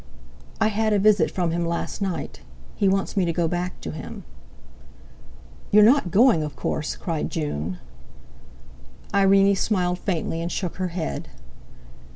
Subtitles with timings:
[0.59, 2.39] "I had a visit from him last night;
[2.75, 4.23] he wants me to go back to him."
[5.69, 7.77] "You're not going, of course?" cried June.
[9.13, 11.29] Irene smiled faintly and shook her head.